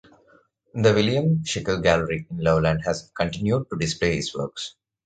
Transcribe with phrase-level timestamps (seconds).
[0.73, 4.73] The William Schickel Gallery in Loveland has continued to display his works.